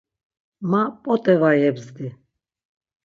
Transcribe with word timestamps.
Ma 0.69 0.81
p̌ot̆e 1.01 1.33
va 1.41 1.51
yebzdi. 1.61 2.07